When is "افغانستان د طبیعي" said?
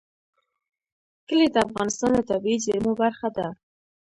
1.67-2.57